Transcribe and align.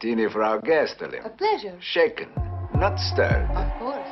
martini 0.00 0.30
for 0.30 0.42
our 0.42 0.60
guest, 0.62 1.02
Alim. 1.02 1.24
A 1.24 1.28
pleasure. 1.28 1.74
Shaken, 1.80 2.28
not 2.74 2.98
stirred. 2.98 3.48
Of 3.50 3.78
course. 3.78 4.08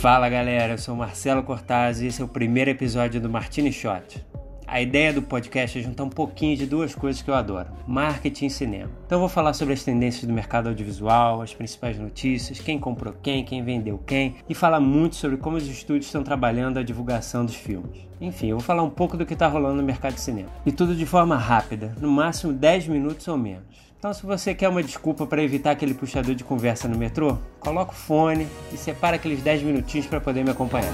Fala 0.00 0.28
galera, 0.28 0.74
eu 0.74 0.78
sou 0.78 0.94
Marcelo 0.96 1.42
Cortaz 1.42 2.00
e 2.00 2.06
esse 2.06 2.20
é 2.22 2.24
o 2.24 2.28
primeiro 2.28 2.70
episódio 2.70 3.20
do 3.20 3.28
Martini 3.28 3.72
Shot. 3.72 4.24
A 4.72 4.80
ideia 4.80 5.12
do 5.12 5.20
podcast 5.20 5.76
é 5.76 5.82
juntar 5.82 6.04
um 6.04 6.08
pouquinho 6.08 6.56
de 6.56 6.64
duas 6.64 6.94
coisas 6.94 7.20
que 7.20 7.28
eu 7.28 7.34
adoro: 7.34 7.70
marketing 7.88 8.46
e 8.46 8.50
cinema. 8.50 8.90
Então 9.04 9.16
eu 9.16 9.20
vou 9.20 9.28
falar 9.28 9.52
sobre 9.52 9.74
as 9.74 9.82
tendências 9.82 10.24
do 10.24 10.32
mercado 10.32 10.68
audiovisual, 10.68 11.42
as 11.42 11.52
principais 11.52 11.98
notícias, 11.98 12.60
quem 12.60 12.78
comprou 12.78 13.12
quem, 13.20 13.44
quem 13.44 13.64
vendeu 13.64 13.98
quem, 14.06 14.36
e 14.48 14.54
falar 14.54 14.78
muito 14.78 15.16
sobre 15.16 15.38
como 15.38 15.56
os 15.56 15.66
estúdios 15.66 16.06
estão 16.06 16.22
trabalhando 16.22 16.78
a 16.78 16.84
divulgação 16.84 17.44
dos 17.44 17.56
filmes. 17.56 17.98
Enfim, 18.20 18.50
eu 18.50 18.58
vou 18.58 18.64
falar 18.64 18.84
um 18.84 18.90
pouco 18.90 19.16
do 19.16 19.26
que 19.26 19.34
está 19.34 19.48
rolando 19.48 19.74
no 19.74 19.82
mercado 19.82 20.14
de 20.14 20.20
cinema. 20.20 20.50
E 20.64 20.70
tudo 20.70 20.94
de 20.94 21.04
forma 21.04 21.36
rápida, 21.36 21.92
no 22.00 22.08
máximo 22.08 22.52
10 22.52 22.86
minutos 22.86 23.26
ou 23.26 23.36
menos. 23.36 23.64
Então, 23.98 24.14
se 24.14 24.24
você 24.24 24.54
quer 24.54 24.68
uma 24.68 24.84
desculpa 24.84 25.26
para 25.26 25.42
evitar 25.42 25.72
aquele 25.72 25.94
puxador 25.94 26.36
de 26.36 26.44
conversa 26.44 26.86
no 26.86 26.96
metrô, 26.96 27.38
coloca 27.58 27.90
o 27.90 27.96
fone 27.96 28.46
e 28.72 28.76
separa 28.76 29.16
aqueles 29.16 29.42
10 29.42 29.64
minutinhos 29.64 30.06
para 30.06 30.20
poder 30.20 30.44
me 30.44 30.50
acompanhar. 30.50 30.92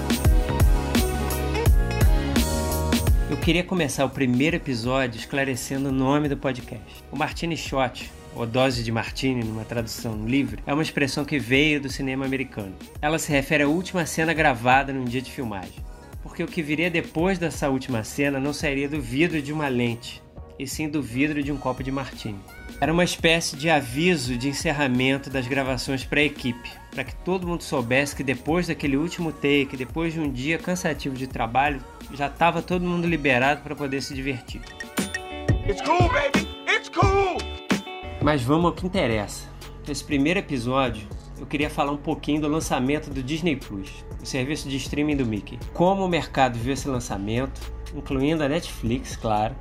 Eu 3.29 3.35
queria 3.35 3.61
começar 3.61 4.05
o 4.05 4.09
primeiro 4.09 4.55
episódio 4.55 5.19
esclarecendo 5.19 5.89
o 5.89 5.91
nome 5.91 6.29
do 6.29 6.37
podcast. 6.37 7.03
O 7.11 7.17
Martini 7.17 7.57
Shot, 7.57 8.09
ou 8.33 8.45
dose 8.45 8.81
de 8.81 8.89
martini 8.89 9.43
numa 9.43 9.65
tradução 9.65 10.25
livre, 10.25 10.63
é 10.65 10.73
uma 10.73 10.81
expressão 10.81 11.25
que 11.25 11.37
veio 11.37 11.81
do 11.81 11.89
cinema 11.89 12.25
americano. 12.25 12.73
Ela 13.01 13.19
se 13.19 13.29
refere 13.29 13.63
à 13.63 13.67
última 13.67 14.05
cena 14.05 14.33
gravada 14.33 14.93
num 14.93 15.03
dia 15.03 15.21
de 15.21 15.29
filmagem. 15.29 15.83
Porque 16.23 16.41
o 16.41 16.47
que 16.47 16.61
viria 16.61 16.89
depois 16.89 17.37
dessa 17.37 17.69
última 17.69 18.01
cena 18.01 18.39
não 18.39 18.53
sairia 18.53 18.87
do 18.87 19.01
vidro 19.01 19.41
de 19.41 19.51
uma 19.51 19.67
lente, 19.67 20.23
e 20.59 20.67
sim 20.67 20.89
do 20.89 21.01
vidro 21.01 21.43
de 21.43 21.51
um 21.51 21.57
copo 21.57 21.83
de 21.83 21.91
martini. 21.91 22.39
Era 22.79 22.93
uma 22.93 23.03
espécie 23.03 23.55
de 23.55 23.69
aviso 23.69 24.37
de 24.37 24.49
encerramento 24.49 25.29
das 25.29 25.47
gravações 25.47 26.03
para 26.03 26.19
a 26.19 26.23
equipe, 26.23 26.69
para 26.91 27.03
que 27.03 27.15
todo 27.15 27.47
mundo 27.47 27.63
soubesse 27.63 28.15
que 28.15 28.23
depois 28.23 28.67
daquele 28.67 28.97
último 28.97 29.31
take, 29.31 29.75
depois 29.75 30.13
de 30.13 30.19
um 30.19 30.31
dia 30.31 30.57
cansativo 30.57 31.15
de 31.15 31.27
trabalho, 31.27 31.81
já 32.13 32.27
estava 32.27 32.61
todo 32.61 32.85
mundo 32.85 33.07
liberado 33.07 33.61
para 33.61 33.75
poder 33.75 34.01
se 34.01 34.13
divertir. 34.13 34.61
It's 35.67 35.81
cool, 35.81 36.07
baby. 36.09 36.47
It's 36.67 36.89
cool. 36.89 37.37
Mas 38.21 38.41
vamos 38.41 38.65
ao 38.65 38.73
que 38.73 38.85
interessa. 38.85 39.47
Nesse 39.87 40.03
primeiro 40.03 40.39
episódio, 40.39 41.07
eu 41.39 41.45
queria 41.45 41.69
falar 41.69 41.91
um 41.91 41.97
pouquinho 41.97 42.41
do 42.41 42.47
lançamento 42.47 43.09
do 43.09 43.23
Disney 43.23 43.55
Plus, 43.55 44.05
o 44.21 44.25
serviço 44.25 44.67
de 44.69 44.77
streaming 44.77 45.17
do 45.17 45.25
Mickey. 45.25 45.57
Como 45.73 46.05
o 46.05 46.09
mercado 46.09 46.59
viu 46.59 46.73
esse 46.73 46.87
lançamento, 46.87 47.59
incluindo 47.95 48.43
a 48.43 48.49
Netflix, 48.49 49.15
claro, 49.15 49.55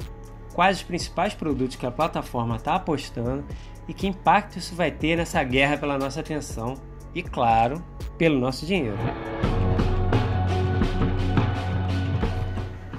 quais 0.57 0.79
os 0.79 0.83
principais 0.83 1.35
produtos 1.35 1.77
que 1.77 1.85
a 1.85 1.91
plataforma 1.91 2.57
está 2.57 2.77
apostando 2.77 3.45
e 3.87 3.93
que 3.93 4.07
impacto 4.07 4.57
isso 4.59 4.75
vai 4.75 4.91
ter 4.91 5.15
nessa 5.15 5.45
guerra 5.45 5.77
pela 5.77 5.99
nossa 5.99 6.21
atenção 6.21 6.81
e, 7.15 7.23
claro, 7.23 7.85
pelo 8.17 8.41
nosso 8.41 8.65
dinheiro. 8.65 8.97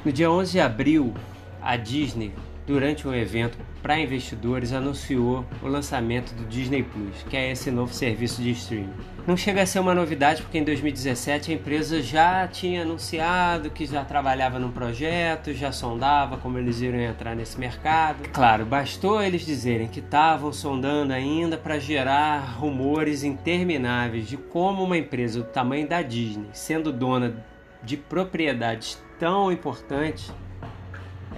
No 0.05 0.11
dia 0.11 0.29
11 0.29 0.51
de 0.51 0.59
abril, 0.59 1.15
a 1.59 1.75
Disney, 1.75 2.31
durante 2.67 3.07
um 3.07 3.13
evento 3.13 3.57
para 3.87 4.01
investidores, 4.01 4.73
anunciou 4.73 5.45
o 5.63 5.67
lançamento 5.69 6.35
do 6.35 6.43
Disney 6.43 6.83
Plus, 6.83 7.23
que 7.29 7.37
é 7.37 7.53
esse 7.53 7.71
novo 7.71 7.93
serviço 7.93 8.41
de 8.41 8.51
streaming. 8.51 8.91
Não 9.25 9.37
chega 9.37 9.61
a 9.61 9.65
ser 9.65 9.79
uma 9.79 9.95
novidade 9.95 10.41
porque 10.41 10.57
em 10.57 10.63
2017 10.65 11.51
a 11.51 11.53
empresa 11.53 12.01
já 12.01 12.45
tinha 12.49 12.81
anunciado 12.81 13.69
que 13.69 13.85
já 13.85 14.03
trabalhava 14.03 14.59
num 14.59 14.71
projeto, 14.71 15.53
já 15.53 15.71
sondava 15.71 16.35
como 16.35 16.57
eles 16.57 16.81
iriam 16.81 16.99
entrar 16.99 17.33
nesse 17.33 17.57
mercado. 17.57 18.27
Claro, 18.33 18.65
bastou 18.65 19.23
eles 19.23 19.45
dizerem 19.45 19.87
que 19.87 20.01
estavam 20.01 20.51
sondando 20.51 21.13
ainda 21.13 21.57
para 21.57 21.79
gerar 21.79 22.39
rumores 22.57 23.23
intermináveis 23.23 24.27
de 24.27 24.35
como 24.35 24.83
uma 24.83 24.97
empresa 24.97 25.39
do 25.39 25.45
tamanho 25.45 25.87
da 25.87 26.01
Disney, 26.01 26.49
sendo 26.51 26.91
dona 26.91 27.41
de 27.81 27.95
propriedades 27.95 29.01
tão 29.17 29.49
importantes, 29.49 30.29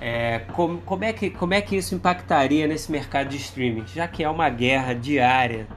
é, 0.01 0.39
como, 0.53 0.79
como, 0.81 1.03
é 1.03 1.11
que, 1.11 1.29
como 1.29 1.53
é 1.53 1.61
que 1.61 1.75
isso 1.75 1.93
impactaria 1.93 2.65
nesse 2.67 2.89
mercado 2.91 3.29
de 3.29 3.37
streaming? 3.37 3.85
Já 3.87 4.07
que 4.07 4.23
é 4.23 4.29
uma 4.29 4.49
guerra 4.49 4.93
diária, 4.93 5.67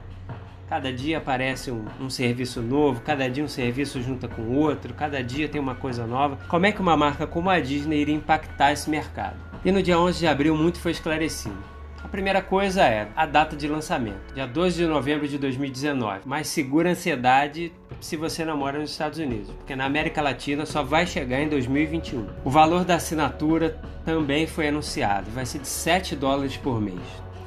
cada 0.69 0.93
dia 0.93 1.17
aparece 1.17 1.69
um, 1.69 1.85
um, 1.99 2.09
serviço 2.09 2.61
novo, 2.61 3.01
cada 3.01 3.29
dia 3.29 3.43
um 3.43 3.49
serviço 3.49 4.01
junta 4.01 4.29
com 4.29 4.55
outro, 4.55 4.93
cada 4.93 5.21
dia 5.21 5.49
tem 5.49 5.59
uma 5.59 5.75
coisa 5.75 6.07
nova. 6.07 6.37
Como 6.47 6.65
é 6.65 6.71
que 6.71 6.81
uma 6.81 6.95
marca 6.95 7.27
como 7.27 7.49
a 7.49 7.59
Disney 7.59 7.99
iria 7.99 8.15
impactar 8.15 8.71
esse 8.71 8.89
mercado? 8.89 9.35
E 9.65 9.71
no 9.71 9.83
dia 9.83 9.99
11 9.99 10.19
de 10.19 10.27
abril 10.27 10.55
muito 10.55 10.79
foi 10.79 10.91
esclarecido. 10.91 11.73
A 12.01 12.07
primeira 12.07 12.41
coisa 12.41 12.83
é 12.83 13.07
a 13.15 13.25
data 13.25 13.55
de 13.55 13.67
lançamento, 13.67 14.33
dia 14.33 14.45
12 14.45 14.77
de 14.77 14.85
novembro 14.85 15.27
de 15.27 15.37
2019. 15.37 16.21
Mas 16.25 16.47
segura 16.47 16.91
ansiedade 16.91 17.73
se 18.03 18.17
você 18.17 18.43
não 18.43 18.57
mora 18.57 18.77
nos 18.77 18.91
Estados 18.91 19.17
Unidos, 19.17 19.49
porque 19.51 19.77
na 19.77 19.85
América 19.85 20.21
Latina 20.21 20.65
só 20.65 20.83
vai 20.83 21.07
chegar 21.07 21.39
em 21.39 21.47
2021. 21.47 22.27
O 22.43 22.49
valor 22.49 22.83
da 22.83 22.95
assinatura 22.95 23.77
também 24.03 24.45
foi 24.45 24.67
anunciado, 24.67 25.31
vai 25.31 25.45
ser 25.45 25.59
de 25.59 25.69
7 25.69 26.13
dólares 26.13 26.57
por 26.57 26.81
mês. 26.81 26.99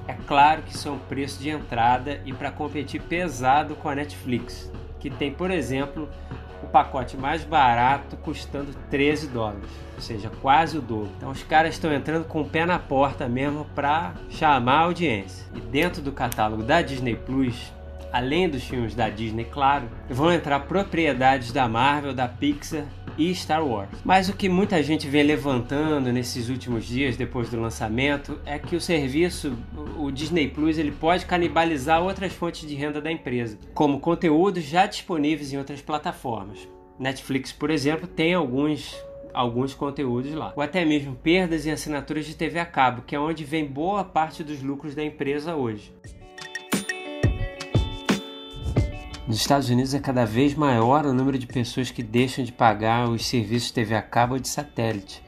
É 0.08 0.14
claro 0.26 0.62
que 0.62 0.74
isso 0.74 0.88
é 0.88 0.90
um 0.90 0.98
preço 0.98 1.42
de 1.42 1.50
entrada 1.50 2.22
e 2.24 2.32
para 2.32 2.50
competir 2.50 3.02
pesado 3.02 3.76
com 3.76 3.90
a 3.90 3.94
Netflix, 3.94 4.72
que 4.98 5.10
tem, 5.10 5.30
por 5.30 5.50
exemplo, 5.50 6.08
o 6.62 6.66
pacote 6.66 7.18
mais 7.18 7.44
barato 7.44 8.16
custando 8.16 8.72
13 8.88 9.26
dólares, 9.28 9.68
ou 9.94 10.00
seja, 10.00 10.30
quase 10.40 10.78
o 10.78 10.80
dobro. 10.80 11.10
Então 11.18 11.30
os 11.30 11.42
caras 11.42 11.74
estão 11.74 11.92
entrando 11.92 12.24
com 12.24 12.40
o 12.40 12.48
pé 12.48 12.64
na 12.64 12.78
porta 12.78 13.28
mesmo 13.28 13.66
para 13.74 14.14
chamar 14.30 14.78
a 14.78 14.84
audiência. 14.84 15.44
E 15.54 15.60
dentro 15.60 16.00
do 16.00 16.12
catálogo 16.12 16.62
da 16.62 16.80
Disney 16.80 17.14
Plus, 17.14 17.75
além 18.16 18.48
dos 18.48 18.64
filmes 18.64 18.94
da 18.94 19.10
Disney, 19.10 19.44
claro, 19.44 19.90
vão 20.08 20.32
entrar 20.32 20.60
propriedades 20.60 21.52
da 21.52 21.68
Marvel, 21.68 22.14
da 22.14 22.26
Pixar 22.26 22.86
e 23.18 23.34
Star 23.34 23.62
Wars. 23.62 23.90
Mas 24.02 24.30
o 24.30 24.32
que 24.34 24.48
muita 24.48 24.82
gente 24.82 25.06
vem 25.06 25.22
levantando 25.22 26.10
nesses 26.10 26.48
últimos 26.48 26.86
dias 26.86 27.14
depois 27.14 27.50
do 27.50 27.60
lançamento 27.60 28.40
é 28.46 28.58
que 28.58 28.74
o 28.74 28.80
serviço, 28.80 29.54
o 29.98 30.10
Disney 30.10 30.48
Plus, 30.48 30.78
ele 30.78 30.92
pode 30.92 31.26
canibalizar 31.26 32.02
outras 32.02 32.32
fontes 32.32 32.66
de 32.66 32.74
renda 32.74 33.02
da 33.02 33.12
empresa, 33.12 33.58
como 33.74 34.00
conteúdos 34.00 34.64
já 34.64 34.86
disponíveis 34.86 35.52
em 35.52 35.58
outras 35.58 35.82
plataformas. 35.82 36.66
Netflix, 36.98 37.52
por 37.52 37.68
exemplo, 37.70 38.06
tem 38.06 38.32
alguns 38.32 38.96
alguns 39.34 39.74
conteúdos 39.74 40.32
lá, 40.32 40.54
ou 40.56 40.62
até 40.62 40.82
mesmo 40.82 41.14
perdas 41.14 41.66
em 41.66 41.70
assinaturas 41.70 42.24
de 42.24 42.34
TV 42.34 42.58
a 42.58 42.64
cabo, 42.64 43.02
que 43.02 43.14
é 43.14 43.20
onde 43.20 43.44
vem 43.44 43.66
boa 43.66 44.02
parte 44.02 44.42
dos 44.42 44.62
lucros 44.62 44.94
da 44.94 45.04
empresa 45.04 45.54
hoje. 45.54 45.92
Nos 49.26 49.38
Estados 49.38 49.68
Unidos 49.68 49.92
é 49.92 49.98
cada 49.98 50.24
vez 50.24 50.54
maior 50.54 51.04
o 51.04 51.12
número 51.12 51.36
de 51.36 51.48
pessoas 51.48 51.90
que 51.90 52.00
deixam 52.00 52.44
de 52.44 52.52
pagar 52.52 53.08
os 53.08 53.26
serviços 53.26 53.72
TV 53.72 53.96
a 53.96 54.02
cabo 54.02 54.34
ou 54.34 54.40
de 54.40 54.48
satélite 54.48 55.20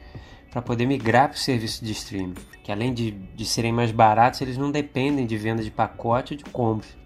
para 0.49 0.61
poder 0.61 0.85
migrar 0.85 1.27
para 1.27 1.35
o 1.35 1.39
serviço 1.39 1.83
de 1.83 1.91
streaming, 1.91 2.35
que 2.63 2.71
além 2.71 2.93
de, 2.93 3.11
de 3.11 3.43
serem 3.45 3.73
mais 3.73 3.91
baratos, 3.91 4.39
eles 4.39 4.57
não 4.57 4.71
dependem 4.71 5.25
de 5.25 5.35
venda 5.35 5.61
de 5.61 5.69
pacote 5.69 6.33
ou 6.33 6.37
de 6.37 6.45
compras. 6.45 6.97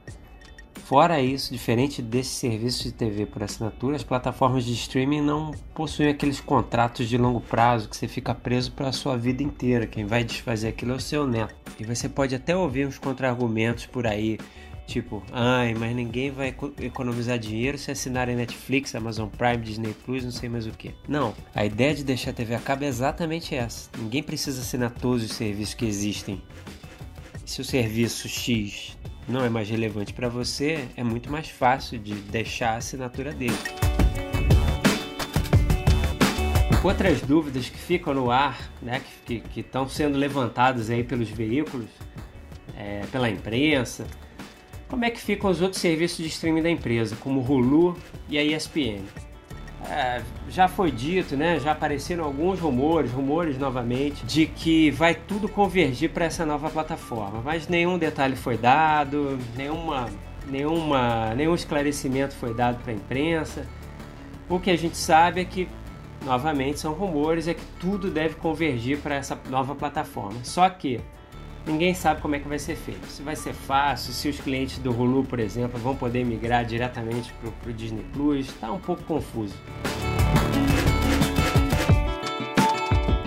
Fora 0.76 1.20
isso, 1.20 1.52
diferente 1.52 2.00
desses 2.00 2.34
serviços 2.34 2.84
de 2.84 2.92
TV 2.92 3.26
por 3.26 3.42
assinatura, 3.42 3.96
as 3.96 4.04
plataformas 4.04 4.64
de 4.64 4.74
streaming 4.74 5.22
não 5.22 5.52
possuem 5.74 6.10
aqueles 6.10 6.40
contratos 6.40 7.10
de 7.10 7.18
longo 7.18 7.42
prazo 7.42 7.90
que 7.90 7.98
você 7.98 8.08
fica 8.08 8.36
preso 8.36 8.72
para 8.72 8.90
a 8.90 8.94
sua 8.94 9.18
vida 9.18 9.42
inteira. 9.42 9.88
Quem 9.88 10.06
vai 10.06 10.24
desfazer 10.24 10.68
aquilo 10.68 10.92
é 10.92 10.96
o 10.98 11.00
seu 11.00 11.26
neto. 11.26 11.56
E 11.80 11.86
você 11.86 12.08
pode 12.08 12.36
até 12.36 12.56
ouvir 12.56 12.86
uns 12.86 13.00
contra-argumentos 13.00 13.88
por 13.88 14.06
aí 14.06 14.38
Tipo, 14.86 15.24
ai, 15.32 15.74
mas 15.74 15.96
ninguém 15.96 16.30
vai 16.30 16.54
economizar 16.80 17.40
dinheiro 17.40 17.78
se 17.78 17.90
assinarem 17.90 18.36
Netflix, 18.36 18.94
Amazon 18.94 19.30
Prime, 19.30 19.58
Disney 19.58 19.96
Plus, 20.06 20.24
não 20.24 20.32
sei 20.32 20.50
mais 20.50 20.68
o 20.68 20.72
que. 20.72 20.94
Não, 21.08 21.34
a 21.56 21.66
ideia 21.66 21.96
de 21.96 22.04
deixar 22.04 22.32
a 22.32 22.34
TV 22.34 22.54
a 22.54 22.60
cabo 22.60 22.84
é 22.84 22.88
exatamente 22.88 23.56
essa. 23.56 23.90
Ninguém 23.98 24.22
precisa 24.22 24.62
assinar 24.62 24.92
todos 24.92 25.24
os 25.24 25.32
serviços 25.32 25.74
que 25.74 25.86
existem. 25.86 26.42
Se 27.46 27.62
o 27.62 27.64
serviço 27.64 28.28
X 28.28 28.98
não 29.28 29.44
é 29.44 29.50
mais 29.50 29.70
relevante 29.70 30.14
para 30.14 30.28
você, 30.28 30.88
é 30.98 31.04
muito 31.04 31.32
mais 31.32 31.48
fácil 31.50 31.98
de 31.98 32.14
deixar 32.14 32.74
a 32.74 32.78
assinatura 32.78 33.32
dele. 33.34 33.58
Outras 36.84 37.22
dúvidas 37.22 37.70
que 37.70 37.78
ficam 37.78 38.14
no 38.14 38.30
ar, 38.30 38.70
né, 38.82 39.02
que 39.26 39.42
estão 39.56 39.88
sendo 39.88 40.18
levantadas 40.18 40.90
aí 40.90 41.02
pelos 41.04 41.30
veículos, 41.30 41.88
é, 42.76 43.06
pela 43.10 43.30
imprensa, 43.30 44.06
como 44.94 45.06
é 45.06 45.10
que 45.10 45.20
ficam 45.20 45.50
os 45.50 45.60
outros 45.60 45.82
serviços 45.82 46.20
de 46.20 46.28
streaming 46.28 46.62
da 46.62 46.70
empresa, 46.70 47.16
como 47.16 47.40
o 47.40 47.44
Hulu 47.44 47.98
e 48.30 48.38
a 48.38 48.44
ESPN? 48.44 49.02
É, 49.90 50.22
já 50.48 50.68
foi 50.68 50.92
dito, 50.92 51.36
né? 51.36 51.60
Já 51.60 51.72
apareceram 51.72 52.24
alguns 52.24 52.60
rumores, 52.60 53.12
rumores 53.12 53.58
novamente, 53.58 54.24
de 54.24 54.46
que 54.46 54.92
vai 54.92 55.16
tudo 55.16 55.50
convergir 55.50 56.12
para 56.12 56.26
essa 56.26 56.46
nova 56.46 56.70
plataforma, 56.70 57.42
mas 57.44 57.68
nenhum 57.68 57.98
detalhe 57.98 58.36
foi 58.36 58.56
dado, 58.56 59.40
nenhuma, 59.58 60.12
nenhuma, 60.48 61.34
nenhum 61.34 61.56
esclarecimento 61.56 62.36
foi 62.36 62.54
dado 62.54 62.78
para 62.84 62.92
a 62.92 62.96
imprensa. 62.96 63.68
O 64.48 64.60
que 64.60 64.70
a 64.70 64.78
gente 64.78 64.96
sabe 64.96 65.42
é 65.42 65.46
que, 65.46 65.68
novamente, 66.24 66.80
são 66.80 66.94
rumores, 66.94 67.48
é 67.48 67.56
que 67.56 67.66
tudo 67.80 68.12
deve 68.12 68.36
convergir 68.36 69.00
para 69.00 69.16
essa 69.16 69.36
nova 69.50 69.74
plataforma. 69.74 70.38
Só 70.44 70.70
que 70.70 71.02
ninguém 71.66 71.94
sabe 71.94 72.22
como 72.22 72.36
é 72.36 72.40
que 72.40 72.48
vai 72.48 72.60
ser 72.60 72.76
feito. 72.76 73.06
Se 73.08 73.22
vai 73.22 73.36
ser 73.36 73.54
fácil, 73.54 74.14
se 74.14 74.30
os 74.30 74.40
clientes 74.40 74.78
do 74.80 74.92
Hulu, 74.92 75.24
por 75.24 75.40
exemplo, 75.40 75.80
vão 75.80 75.96
poder 75.96 76.24
migrar 76.24 76.66
diretamente 76.66 77.34
para 77.62 77.70
o 77.70 77.74
Disney 77.74 78.06
Plus, 78.14 78.48
está 78.48 78.72
um 78.72 78.80
pouco 78.80 79.04
confuso. 79.04 79.56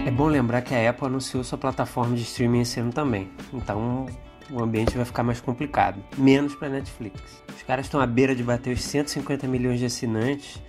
É 0.07 0.11
bom 0.11 0.29
lembrar 0.29 0.63
que 0.63 0.75
a 0.75 0.91
Apple 0.91 1.07
anunciou 1.07 1.43
sua 1.43 1.59
plataforma 1.59 2.15
de 2.15 2.23
streaming 2.23 2.61
esse 2.61 2.79
ano 2.79 2.93
também, 2.93 3.29
então 3.53 4.07
o 4.51 4.63
ambiente 4.63 4.97
vai 4.97 5.05
ficar 5.05 5.25
mais 5.25 5.41
complicado, 5.41 6.03
menos 6.17 6.55
para 6.55 6.69
Netflix. 6.69 7.43
Os 7.55 7.63
caras 7.63 7.87
estão 7.87 8.01
à 8.01 8.07
beira 8.07 8.35
de 8.35 8.43
bater 8.43 8.73
os 8.73 8.83
150 8.83 9.49
milhões 9.49 9.81
de 9.81 9.87
assinantes 9.87 10.63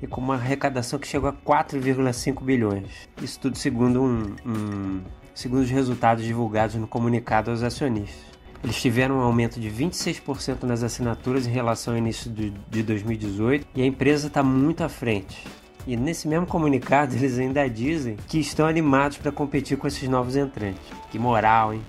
e 0.00 0.06
com 0.06 0.20
uma 0.20 0.34
arrecadação 0.34 0.98
que 0.98 1.08
chegou 1.08 1.28
a 1.28 1.32
4,5 1.32 2.42
bilhões. 2.42 3.08
Isso 3.20 3.40
tudo 3.40 3.58
segundo, 3.58 4.00
um, 4.00 4.36
um, 4.46 5.02
segundo 5.34 5.62
os 5.62 5.70
resultados 5.70 6.24
divulgados 6.24 6.76
no 6.76 6.86
comunicado 6.86 7.50
aos 7.50 7.62
acionistas. 7.62 8.34
Eles 8.62 8.80
tiveram 8.80 9.16
um 9.16 9.20
aumento 9.20 9.60
de 9.60 9.68
26% 9.68 10.62
nas 10.62 10.82
assinaturas 10.82 11.46
em 11.46 11.50
relação 11.50 11.92
ao 11.92 11.98
início 11.98 12.30
de 12.30 12.82
2018 12.82 13.66
e 13.74 13.82
a 13.82 13.86
empresa 13.86 14.28
está 14.28 14.42
muito 14.42 14.82
à 14.82 14.88
frente. 14.88 15.44
E 15.86 15.96
nesse 15.96 16.26
mesmo 16.26 16.46
comunicado 16.46 17.12
eles 17.16 17.38
ainda 17.38 17.68
dizem 17.68 18.16
que 18.28 18.38
estão 18.38 18.66
animados 18.66 19.18
para 19.18 19.30
competir 19.30 19.76
com 19.76 19.86
esses 19.86 20.08
novos 20.08 20.34
entrantes. 20.34 20.80
Que 21.10 21.18
moral, 21.18 21.74
hein? 21.74 21.82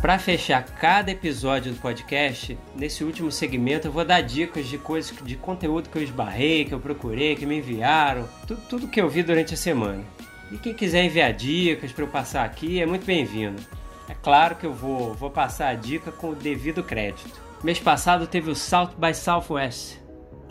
Para 0.00 0.18
fechar 0.18 0.64
cada 0.64 1.10
episódio 1.10 1.72
do 1.72 1.80
podcast, 1.80 2.56
nesse 2.76 3.02
último 3.02 3.32
segmento 3.32 3.88
eu 3.88 3.92
vou 3.92 4.04
dar 4.04 4.20
dicas 4.20 4.66
de 4.66 4.78
coisas, 4.78 5.14
de 5.24 5.34
conteúdo 5.34 5.88
que 5.88 5.98
eu 5.98 6.02
esbarrei, 6.02 6.64
que 6.64 6.72
eu 6.72 6.78
procurei, 6.78 7.34
que 7.34 7.44
me 7.44 7.58
enviaram, 7.58 8.28
tudo, 8.46 8.60
tudo 8.68 8.88
que 8.88 9.00
eu 9.00 9.08
vi 9.08 9.22
durante 9.22 9.54
a 9.54 9.56
semana. 9.56 10.04
E 10.52 10.56
quem 10.56 10.72
quiser 10.72 11.04
enviar 11.04 11.32
dicas 11.32 11.92
para 11.92 12.04
eu 12.04 12.08
passar 12.08 12.44
aqui 12.44 12.80
é 12.80 12.86
muito 12.86 13.04
bem-vindo. 13.04 13.60
É 14.08 14.14
claro 14.14 14.54
que 14.54 14.64
eu 14.64 14.72
vou, 14.72 15.12
vou 15.14 15.30
passar 15.30 15.68
a 15.68 15.74
dica 15.74 16.12
com 16.12 16.30
o 16.30 16.34
devido 16.34 16.82
crédito. 16.82 17.40
Mês 17.62 17.80
passado 17.80 18.26
teve 18.26 18.50
o 18.50 18.54
South 18.54 18.92
by 18.96 19.12
Southwest, 19.12 19.98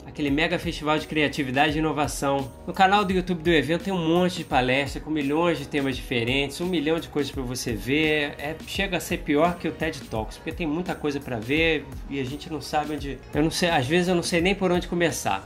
aquele 0.08 0.32
mega 0.32 0.58
festival 0.58 0.98
de 0.98 1.06
criatividade 1.06 1.76
e 1.76 1.80
inovação. 1.80 2.50
No 2.66 2.74
canal 2.74 3.04
do 3.04 3.12
YouTube 3.12 3.44
do 3.44 3.50
evento 3.50 3.84
tem 3.84 3.94
um 3.94 4.08
monte 4.08 4.38
de 4.38 4.44
palestras 4.46 5.04
com 5.04 5.12
milhões 5.12 5.60
de 5.60 5.68
temas 5.68 5.96
diferentes, 5.96 6.60
um 6.62 6.66
milhão 6.66 6.98
de 7.00 7.10
coisas 7.10 7.32
para 7.32 7.44
você 7.44 7.74
ver. 7.74 8.34
É, 8.40 8.56
chega 8.66 8.98
a 8.98 9.00
ser 9.00 9.18
pior 9.18 9.58
que 9.58 9.68
o 9.68 9.72
TED 9.72 10.02
Talks, 10.10 10.38
porque 10.38 10.54
tem 10.54 10.66
muita 10.66 10.96
coisa 10.96 11.20
para 11.20 11.38
ver 11.38 11.86
e 12.10 12.20
a 12.22 12.24
gente 12.24 12.52
não 12.52 12.62
sabe 12.62 12.94
onde. 12.94 13.20
Eu 13.34 13.44
não 13.44 13.52
sei, 13.52 13.70
às 13.70 13.86
vezes 13.86 14.08
eu 14.08 14.16
não 14.16 14.24
sei 14.24 14.40
nem 14.40 14.56
por 14.56 14.72
onde 14.72 14.88
começar. 14.88 15.46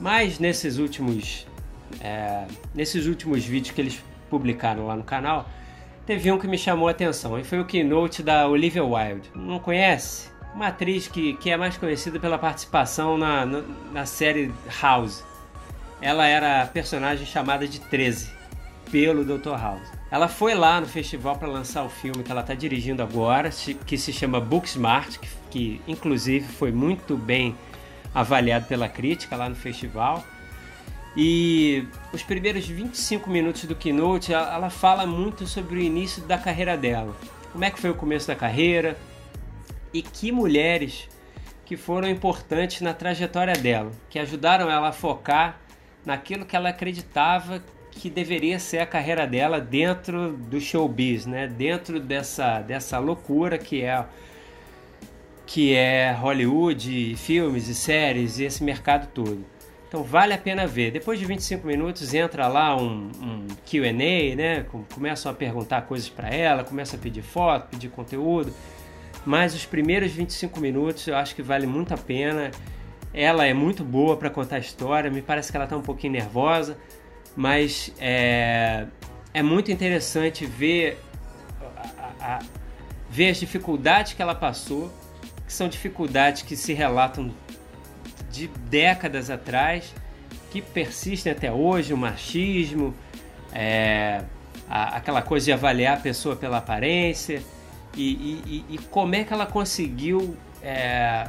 Mas 0.00 0.38
nesses 0.38 0.78
últimos, 0.78 1.46
é, 2.00 2.46
nesses 2.74 3.06
últimos 3.06 3.44
vídeos 3.44 3.74
que 3.74 3.80
eles 3.80 4.02
publicaram 4.30 4.86
lá 4.86 4.96
no 4.96 5.04
canal, 5.04 5.48
teve 6.06 6.32
um 6.32 6.38
que 6.38 6.48
me 6.48 6.56
chamou 6.56 6.88
a 6.88 6.92
atenção 6.92 7.38
e 7.38 7.44
foi 7.44 7.60
o 7.60 7.66
keynote 7.66 8.22
da 8.22 8.48
Olivia 8.48 8.82
Wilde. 8.82 9.30
Não 9.34 9.58
conhece? 9.58 10.30
Uma 10.54 10.68
atriz 10.68 11.08
que, 11.08 11.34
que 11.34 11.50
é 11.50 11.56
mais 11.56 11.76
conhecida 11.76 12.18
pela 12.18 12.38
participação 12.38 13.16
na, 13.16 13.44
na, 13.44 13.62
na 13.92 14.06
série 14.06 14.52
House. 14.80 15.24
Ela 16.00 16.26
era 16.26 16.62
a 16.62 16.66
personagem 16.66 17.26
chamada 17.26 17.66
de 17.66 17.80
13 17.80 18.30
pelo 18.90 19.24
Dr. 19.24 19.50
House. 19.50 19.88
Ela 20.10 20.28
foi 20.28 20.54
lá 20.54 20.80
no 20.80 20.86
festival 20.86 21.36
para 21.36 21.48
lançar 21.48 21.84
o 21.84 21.88
filme 21.88 22.22
que 22.22 22.30
ela 22.30 22.40
está 22.40 22.54
dirigindo 22.54 23.02
agora, 23.02 23.50
que 23.86 23.98
se 23.98 24.12
chama 24.12 24.40
Booksmart, 24.40 25.18
que, 25.18 25.28
que 25.50 25.80
inclusive 25.86 26.46
foi 26.46 26.72
muito 26.72 27.16
bem 27.16 27.54
avaliado 28.14 28.66
pela 28.66 28.88
crítica 28.88 29.36
lá 29.36 29.48
no 29.48 29.54
festival. 29.54 30.24
E 31.16 31.86
os 32.12 32.22
primeiros 32.22 32.66
25 32.66 33.28
minutos 33.28 33.64
do 33.64 33.74
keynote, 33.74 34.32
ela, 34.32 34.54
ela 34.54 34.70
fala 34.70 35.06
muito 35.06 35.46
sobre 35.46 35.76
o 35.76 35.82
início 35.82 36.22
da 36.22 36.38
carreira 36.38 36.76
dela. 36.76 37.14
Como 37.52 37.64
é 37.64 37.70
que 37.70 37.80
foi 37.80 37.90
o 37.90 37.94
começo 37.94 38.28
da 38.28 38.36
carreira, 38.36 38.96
e 39.92 40.02
que 40.02 40.30
mulheres 40.32 41.08
que 41.64 41.76
foram 41.76 42.08
importantes 42.08 42.80
na 42.80 42.94
trajetória 42.94 43.54
dela, 43.54 43.90
que 44.08 44.18
ajudaram 44.18 44.70
ela 44.70 44.88
a 44.88 44.92
focar 44.92 45.60
naquilo 46.04 46.46
que 46.46 46.56
ela 46.56 46.70
acreditava 46.70 47.62
que 47.90 48.08
deveria 48.08 48.58
ser 48.58 48.78
a 48.78 48.86
carreira 48.86 49.26
dela 49.26 49.60
dentro 49.60 50.32
do 50.32 50.60
showbiz, 50.60 51.26
né? 51.26 51.46
Dentro 51.48 52.00
dessa 52.00 52.60
dessa 52.60 52.98
loucura 52.98 53.58
que 53.58 53.82
é 53.82 54.04
que 55.46 55.74
é 55.74 56.12
Hollywood, 56.12 57.16
filmes 57.16 57.68
e 57.68 57.74
séries 57.74 58.38
e 58.38 58.44
esse 58.44 58.62
mercado 58.62 59.08
todo. 59.12 59.44
Então 59.88 60.02
vale 60.02 60.34
a 60.34 60.38
pena 60.38 60.66
ver. 60.66 60.90
Depois 60.90 61.18
de 61.18 61.24
25 61.24 61.66
minutos 61.66 62.12
entra 62.12 62.46
lá 62.46 62.76
um, 62.76 63.10
um 63.22 63.46
Q&A, 63.64 64.36
né? 64.36 64.66
Começam 64.94 65.32
a 65.32 65.34
perguntar 65.34 65.82
coisas 65.82 66.08
para 66.08 66.28
ela, 66.28 66.62
começa 66.62 66.96
a 66.96 66.98
pedir 66.98 67.22
foto, 67.22 67.68
pedir 67.70 67.88
conteúdo. 67.88 68.52
Mas 69.28 69.54
os 69.54 69.66
primeiros 69.66 70.12
25 70.12 70.58
minutos 70.58 71.06
eu 71.06 71.14
acho 71.14 71.34
que 71.34 71.42
vale 71.42 71.66
muito 71.66 71.92
a 71.92 71.98
pena. 71.98 72.50
Ela 73.12 73.44
é 73.44 73.52
muito 73.52 73.84
boa 73.84 74.16
para 74.16 74.30
contar 74.30 74.56
a 74.56 74.58
história, 74.58 75.10
me 75.10 75.20
parece 75.20 75.50
que 75.50 75.56
ela 75.58 75.66
está 75.66 75.76
um 75.76 75.82
pouquinho 75.82 76.14
nervosa, 76.14 76.78
mas 77.36 77.92
é, 77.98 78.86
é 79.34 79.42
muito 79.42 79.70
interessante 79.70 80.46
ver, 80.46 80.98
a, 81.60 82.36
a, 82.36 82.38
ver 83.10 83.28
as 83.28 83.38
dificuldades 83.38 84.14
que 84.14 84.22
ela 84.22 84.34
passou, 84.34 84.90
que 85.46 85.52
são 85.52 85.68
dificuldades 85.68 86.40
que 86.40 86.56
se 86.56 86.72
relatam 86.72 87.30
de 88.30 88.48
décadas 88.70 89.28
atrás, 89.28 89.94
que 90.50 90.62
persistem 90.62 91.32
até 91.32 91.52
hoje, 91.52 91.92
o 91.92 91.98
machismo, 91.98 92.94
é, 93.52 94.22
a, 94.70 94.96
aquela 94.96 95.20
coisa 95.20 95.44
de 95.44 95.52
avaliar 95.52 95.98
a 95.98 96.00
pessoa 96.00 96.34
pela 96.34 96.56
aparência 96.56 97.42
e, 98.02 98.64
e, 98.70 98.74
e 98.74 98.78
como 98.90 99.14
é 99.14 99.24
que 99.24 99.32
ela 99.32 99.46
conseguiu 99.46 100.36
é, 100.62 101.28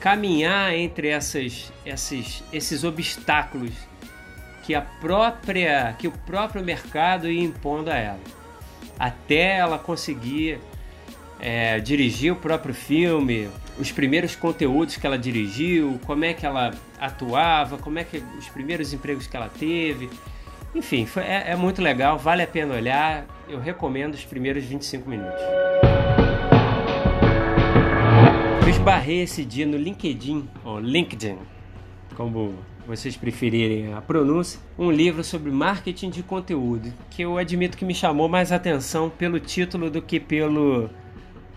caminhar 0.00 0.74
entre 0.74 1.08
essas, 1.08 1.72
esses, 1.84 2.42
esses 2.52 2.84
obstáculos 2.84 3.72
que 4.62 4.74
a 4.74 4.80
própria 4.80 5.94
que 5.98 6.08
o 6.08 6.12
próprio 6.12 6.64
mercado 6.64 7.30
ia 7.30 7.44
impondo 7.44 7.90
a 7.90 7.96
ela? 7.96 8.20
Até 8.98 9.58
ela 9.58 9.78
conseguir 9.78 10.58
é, 11.38 11.78
dirigir 11.80 12.32
o 12.32 12.36
próprio 12.36 12.74
filme 12.74 13.50
os 13.78 13.92
primeiros 13.92 14.34
conteúdos 14.34 14.96
que 14.96 15.06
ela 15.06 15.18
dirigiu 15.18 16.00
como 16.06 16.24
é 16.24 16.32
que 16.32 16.46
ela 16.46 16.72
atuava 16.98 17.76
como 17.76 17.98
é 17.98 18.04
que 18.04 18.22
os 18.38 18.48
primeiros 18.48 18.94
empregos 18.94 19.26
que 19.26 19.36
ela 19.36 19.50
teve. 19.50 20.08
Enfim 20.74 21.04
foi, 21.04 21.24
é, 21.24 21.50
é 21.50 21.56
muito 21.56 21.82
legal 21.82 22.16
vale 22.16 22.42
a 22.42 22.46
pena 22.46 22.74
olhar. 22.74 23.26
Eu 23.48 23.60
recomendo 23.60 24.14
os 24.14 24.24
primeiros 24.24 24.64
25 24.64 25.08
minutos 25.08 25.42
eu 28.66 28.70
esbarrei 28.70 29.20
esse 29.22 29.44
dia 29.44 29.64
no 29.64 29.76
LinkedIn, 29.76 30.48
ou 30.64 30.80
LinkedIn, 30.80 31.38
como 32.16 32.52
vocês 32.84 33.16
preferirem 33.16 33.94
a 33.94 34.00
pronúncia, 34.00 34.58
um 34.76 34.90
livro 34.90 35.22
sobre 35.22 35.52
marketing 35.52 36.10
de 36.10 36.24
conteúdo, 36.24 36.92
que 37.08 37.22
eu 37.22 37.38
admito 37.38 37.78
que 37.78 37.84
me 37.84 37.94
chamou 37.94 38.28
mais 38.28 38.50
atenção 38.50 39.08
pelo 39.08 39.38
título 39.38 39.88
do 39.88 40.02
que 40.02 40.18
pelo 40.18 40.90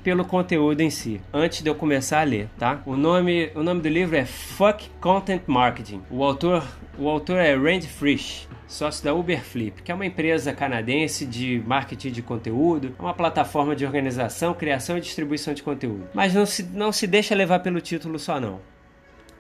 pelo 0.03 0.25
conteúdo 0.25 0.82
em 0.82 0.89
si, 0.89 1.22
antes 1.34 1.62
de 1.62 1.70
eu 1.70 1.75
começar 1.75 2.22
a 2.22 2.24
ler, 2.24 2.50
tá? 2.58 2.82
O 2.86 2.96
nome, 2.96 3.51
o 3.56 3.63
nome 3.63 3.82
do 3.82 3.89
livro 3.89 4.15
é 4.15 4.25
Fuck 4.25 4.89
Content 5.00 5.41
Marketing. 5.48 6.01
O 6.10 6.24
autor, 6.24 6.65
o 6.98 7.08
autor 7.08 7.38
é 7.38 7.56
Randy 7.56 7.88
Frisch 7.88 8.48
sócio 8.70 9.03
da 9.03 9.13
Uberflip, 9.13 9.82
que 9.82 9.91
é 9.91 9.96
uma 9.96 10.06
empresa 10.06 10.53
canadense 10.53 11.25
de 11.25 11.62
marketing 11.65 12.12
de 12.12 12.22
conteúdo, 12.22 12.96
é 12.98 13.01
uma 13.01 13.15
plataforma 13.15 13.75
de 13.75 13.84
organização, 13.84 14.53
criação 14.53 14.96
e 14.98 15.01
distribuição 15.01 15.56
de 15.56 15.63
conteúdo. 15.63 16.08
Mas 16.13 16.36
não 16.36 16.46
se, 16.46 16.63
não 16.63 16.91
se 16.91 17.08
deixa 17.08 17.34
levar 17.34 17.60
pelo 17.60 17.82
título 17.82 18.20
só 18.20 18.39
não. 18.39 18.62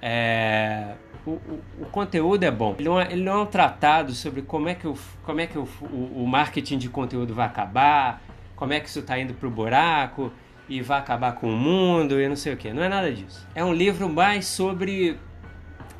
É, 0.01 0.93
o, 1.25 1.31
o, 1.31 1.59
o, 1.81 1.85
conteúdo 1.85 2.43
é 2.43 2.49
bom. 2.49 2.75
Ele 2.79 2.89
não 2.89 2.99
é, 2.99 3.11
ele 3.11 3.23
não 3.23 3.33
é, 3.33 3.43
um 3.43 3.45
tratado 3.45 4.13
sobre 4.13 4.41
como 4.41 4.67
é 4.67 4.73
que, 4.73 4.87
o, 4.87 4.97
como 5.23 5.39
é 5.39 5.45
que 5.45 5.59
o, 5.59 5.67
o 5.83 6.25
marketing 6.25 6.79
de 6.79 6.89
conteúdo 6.89 7.35
vai 7.35 7.45
acabar, 7.45 8.23
como 8.55 8.73
é 8.73 8.79
que 8.79 8.89
isso 8.89 8.99
está 8.99 9.19
indo 9.19 9.35
para 9.35 9.47
o 9.47 9.51
buraco 9.51 10.31
e 10.69 10.81
vai 10.81 10.99
acabar 10.99 11.33
com 11.33 11.49
o 11.49 11.57
mundo 11.57 12.21
e 12.21 12.27
não 12.27 12.35
sei 12.35 12.53
o 12.53 12.57
que. 12.57 12.71
Não 12.71 12.83
é 12.83 12.89
nada 12.89 13.11
disso. 13.11 13.45
É 13.55 13.65
um 13.65 13.73
livro 13.73 14.07
mais 14.07 14.45
sobre 14.45 15.17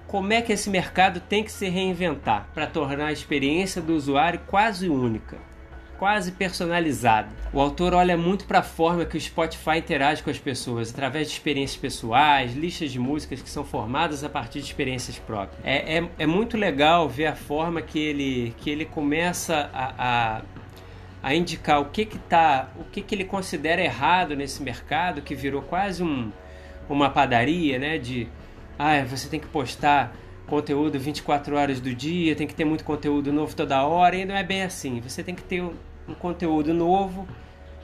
como 0.10 0.34
é 0.34 0.42
que 0.42 0.52
esse 0.52 0.70
mercado 0.70 1.20
tem 1.20 1.44
que 1.44 1.52
se 1.52 1.70
reinventar 1.70 2.48
para 2.54 2.66
tornar 2.66 3.08
a 3.08 3.12
experiência 3.12 3.82
do 3.82 3.96
usuário 3.96 4.40
quase 4.48 4.90
única, 4.90 5.38
quase 6.00 6.32
personalizada. 6.32 7.30
O 7.54 7.60
autor 7.60 7.94
olha 7.94 8.18
muito 8.18 8.46
para 8.46 8.60
a 8.60 8.64
forma 8.64 9.06
que 9.06 9.18
o 9.18 9.22
Spotify 9.22 9.78
interage 9.78 10.24
com 10.24 10.32
as 10.32 10.40
pessoas, 10.40 10.92
através 10.92 11.28
de 11.28 11.34
experiências 11.34 11.80
pessoais, 11.80 12.56
listas 12.56 12.92
de 12.92 12.98
músicas 12.98 13.42
que 13.42 13.50
são 13.50 13.64
formadas 13.64 14.24
a 14.24 14.30
partir 14.30 14.62
de 14.62 14.66
experiências 14.66 15.20
próprias. 15.20 15.64
É, 15.64 15.98
é, 15.98 16.10
é 16.18 16.26
muito 16.26 16.58
legal 16.58 17.08
ver 17.08 17.28
a 17.28 17.36
forma 17.36 17.82
que 17.82 18.00
ele, 18.00 18.56
que 18.58 18.70
ele 18.70 18.86
começa 18.86 19.70
a, 19.72 20.38
a 20.38 20.42
a 21.22 21.34
indicar 21.34 21.82
o 21.82 21.86
que 21.86 22.06
que 22.06 22.18
tá, 22.18 22.70
o 22.80 22.84
que 22.86 23.02
que 23.02 23.14
ele 23.14 23.26
considera 23.26 23.82
errado 23.82 24.36
nesse 24.36 24.64
mercado 24.64 25.22
que 25.22 25.36
virou 25.36 25.62
quase 25.62 26.02
um, 26.02 26.32
uma 26.90 27.10
padaria, 27.10 27.78
né, 27.78 27.98
de 27.98 28.28
ah, 28.78 29.04
você 29.04 29.28
tem 29.28 29.40
que 29.40 29.48
postar 29.48 30.16
conteúdo 30.48 30.98
24 30.98 31.56
horas 31.56 31.80
do 31.80 31.94
dia, 31.94 32.36
tem 32.36 32.48
que 32.48 32.56
ter 32.56 32.66
muito 32.66 32.84
conteúdo 32.84 33.32
novo 33.32 33.56
toda 33.56 33.84
hora, 33.84 34.16
e 34.16 34.26
não 34.26 34.36
é 34.36 34.44
bem 34.44 34.64
assim. 34.64 35.00
Você 35.02 35.22
tem 35.22 35.36
que 35.36 35.44
ter 35.44 35.62
um, 35.62 35.74
um 36.08 36.14
conteúdo 36.14 36.74
novo, 36.74 37.28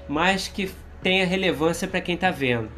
mas 0.07 0.47
que 0.47 0.71
tenha 1.03 1.25
relevância 1.25 1.87
para 1.87 2.01
quem 2.01 2.15
está 2.15 2.31
vendo. 2.31 2.69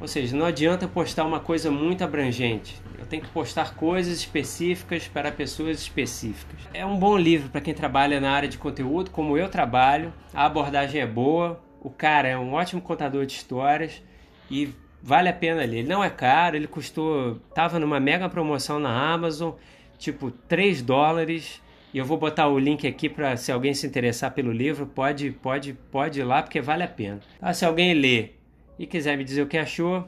Ou 0.00 0.06
seja, 0.06 0.36
não 0.36 0.44
adianta 0.44 0.86
postar 0.86 1.24
uma 1.24 1.40
coisa 1.40 1.70
muito 1.70 2.04
abrangente. 2.04 2.76
Eu 2.98 3.06
tenho 3.06 3.22
que 3.22 3.30
postar 3.30 3.74
coisas 3.74 4.18
específicas 4.18 5.08
para 5.08 5.32
pessoas 5.32 5.80
específicas. 5.80 6.60
É 6.74 6.84
um 6.84 6.98
bom 6.98 7.16
livro 7.16 7.48
para 7.48 7.60
quem 7.60 7.72
trabalha 7.72 8.20
na 8.20 8.30
área 8.30 8.48
de 8.48 8.58
conteúdo, 8.58 9.10
como 9.10 9.38
eu 9.38 9.48
trabalho. 9.48 10.12
A 10.34 10.44
abordagem 10.44 11.00
é 11.00 11.06
boa, 11.06 11.62
o 11.80 11.88
cara 11.88 12.28
é 12.28 12.36
um 12.36 12.52
ótimo 12.52 12.82
contador 12.82 13.24
de 13.24 13.32
histórias 13.32 14.02
e 14.50 14.68
vale 15.02 15.28
a 15.28 15.32
pena 15.32 15.60
ler. 15.64 15.78
Ele 15.78 15.88
não 15.88 16.04
é 16.04 16.10
caro, 16.10 16.56
ele 16.56 16.66
custou. 16.66 17.36
Tava 17.54 17.78
numa 17.78 17.98
mega 17.98 18.28
promoção 18.28 18.78
na 18.78 19.12
Amazon, 19.12 19.52
tipo 19.98 20.30
3 20.30 20.82
dólares. 20.82 21.62
E 21.94 21.98
eu 21.98 22.04
vou 22.04 22.18
botar 22.18 22.48
o 22.48 22.58
link 22.58 22.86
aqui 22.86 23.08
para 23.08 23.36
se 23.36 23.50
alguém 23.50 23.72
se 23.72 23.86
interessar 23.86 24.32
pelo 24.32 24.52
livro, 24.52 24.86
pode, 24.86 25.30
pode, 25.30 25.72
pode 25.90 26.20
ir 26.20 26.24
lá 26.24 26.42
porque 26.42 26.60
vale 26.60 26.82
a 26.82 26.88
pena. 26.88 27.20
Ah, 27.40 27.54
se 27.54 27.64
alguém 27.64 27.94
ler 27.94 28.35
e 28.78 28.86
quiser 28.86 29.16
me 29.16 29.24
dizer 29.24 29.42
o 29.42 29.46
que 29.46 29.58
achou, 29.58 30.04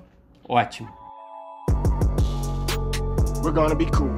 ótimo. 0.48 0.88
We're 3.42 3.52
gonna 3.52 3.74
be 3.74 3.86
cool. 3.86 4.14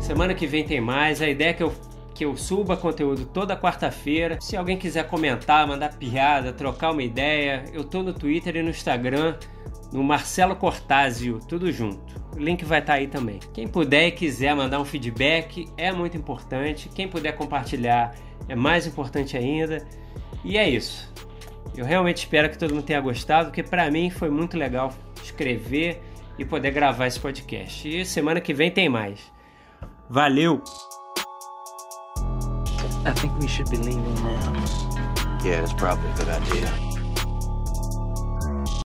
Semana 0.00 0.34
que 0.34 0.46
vem 0.46 0.64
tem 0.64 0.80
mais. 0.80 1.22
A 1.22 1.28
ideia 1.28 1.50
é 1.50 1.52
que 1.52 1.62
eu, 1.62 1.72
que 2.14 2.24
eu 2.24 2.36
suba 2.36 2.76
conteúdo 2.76 3.26
toda 3.26 3.56
quarta-feira. 3.56 4.38
Se 4.40 4.56
alguém 4.56 4.76
quiser 4.76 5.08
comentar, 5.08 5.66
mandar 5.66 5.94
piada, 5.94 6.52
trocar 6.52 6.92
uma 6.92 7.02
ideia, 7.02 7.64
eu 7.72 7.84
tô 7.84 8.02
no 8.02 8.12
Twitter 8.12 8.56
e 8.56 8.62
no 8.62 8.70
Instagram, 8.70 9.36
no 9.92 10.02
Marcelo 10.02 10.54
Cortázio, 10.56 11.40
tudo 11.48 11.72
junto. 11.72 12.14
O 12.36 12.38
link 12.38 12.64
vai 12.64 12.80
estar 12.80 12.94
aí 12.94 13.06
também. 13.06 13.40
Quem 13.54 13.66
puder 13.66 14.08
e 14.08 14.12
quiser 14.12 14.54
mandar 14.54 14.78
um 14.80 14.84
feedback 14.84 15.68
é 15.76 15.90
muito 15.90 16.16
importante. 16.16 16.88
Quem 16.88 17.08
puder 17.08 17.32
compartilhar 17.32 18.14
é 18.48 18.54
mais 18.54 18.86
importante 18.86 19.36
ainda. 19.36 19.86
E 20.44 20.58
é 20.58 20.68
isso. 20.68 21.12
Eu 21.76 21.84
realmente 21.84 22.18
espero 22.18 22.48
que 22.48 22.56
todo 22.56 22.74
mundo 22.74 22.84
tenha 22.84 23.00
gostado, 23.00 23.48
porque 23.48 23.62
para 23.62 23.90
mim 23.90 24.08
foi 24.08 24.30
muito 24.30 24.56
legal 24.56 24.92
escrever 25.22 26.00
e 26.38 26.44
poder 26.44 26.70
gravar 26.70 27.06
esse 27.06 27.20
podcast. 27.20 27.86
E 27.86 28.04
semana 28.04 28.40
que 28.40 28.54
vem 28.54 28.70
tem 28.70 28.88
mais. 28.88 29.20
Valeu! 30.08 30.62
I 33.04 33.12
think 33.12 33.32
we 33.40 33.46
should 33.46 33.70
be 33.70 33.76
leaving 33.76 34.00
now. 34.22 35.44
Yeah, 35.44 35.62
it's 35.62 35.72
probably 35.74 36.10
a 36.10 36.14
good 36.14 36.28
idea. 36.28 36.85